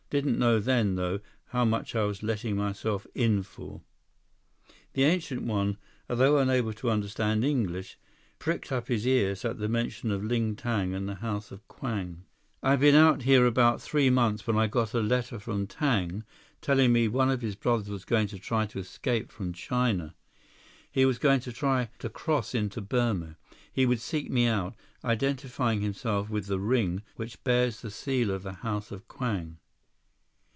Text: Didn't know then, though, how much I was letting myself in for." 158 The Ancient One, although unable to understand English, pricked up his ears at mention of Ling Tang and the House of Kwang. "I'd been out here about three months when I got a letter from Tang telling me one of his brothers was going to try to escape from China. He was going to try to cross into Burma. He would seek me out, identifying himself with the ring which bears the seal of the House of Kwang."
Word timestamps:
Didn't 0.11 0.37
know 0.37 0.59
then, 0.59 0.95
though, 0.95 1.21
how 1.45 1.63
much 1.63 1.95
I 1.95 2.03
was 2.03 2.21
letting 2.21 2.57
myself 2.57 3.07
in 3.15 3.43
for." 3.43 3.75
158 4.91 4.91
The 4.93 5.03
Ancient 5.09 5.41
One, 5.43 5.77
although 6.09 6.37
unable 6.37 6.73
to 6.73 6.89
understand 6.89 7.45
English, 7.45 7.97
pricked 8.37 8.73
up 8.73 8.89
his 8.89 9.07
ears 9.07 9.45
at 9.45 9.57
mention 9.57 10.11
of 10.11 10.21
Ling 10.21 10.57
Tang 10.57 10.93
and 10.93 11.07
the 11.07 11.15
House 11.15 11.49
of 11.49 11.65
Kwang. 11.69 12.25
"I'd 12.61 12.81
been 12.81 12.93
out 12.93 13.21
here 13.21 13.45
about 13.45 13.81
three 13.81 14.09
months 14.09 14.45
when 14.45 14.57
I 14.57 14.67
got 14.67 14.93
a 14.93 14.99
letter 14.99 15.39
from 15.39 15.65
Tang 15.65 16.25
telling 16.59 16.91
me 16.91 17.07
one 17.07 17.29
of 17.29 17.39
his 17.39 17.55
brothers 17.55 17.87
was 17.87 18.03
going 18.03 18.27
to 18.27 18.37
try 18.37 18.65
to 18.65 18.79
escape 18.79 19.31
from 19.31 19.53
China. 19.53 20.13
He 20.91 21.05
was 21.05 21.19
going 21.19 21.39
to 21.39 21.53
try 21.53 21.87
to 21.99 22.09
cross 22.09 22.53
into 22.53 22.81
Burma. 22.81 23.37
He 23.71 23.85
would 23.85 24.01
seek 24.01 24.29
me 24.29 24.45
out, 24.47 24.75
identifying 25.05 25.79
himself 25.79 26.29
with 26.29 26.47
the 26.47 26.59
ring 26.59 27.01
which 27.15 27.41
bears 27.45 27.79
the 27.79 27.89
seal 27.89 28.29
of 28.29 28.43
the 28.43 28.55
House 28.55 28.91
of 28.91 29.07
Kwang." 29.07 29.57